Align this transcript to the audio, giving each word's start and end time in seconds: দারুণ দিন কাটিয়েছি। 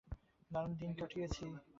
দারুণ 0.51 0.71
দিন 0.79 0.91
কাটিয়েছি। 0.99 1.43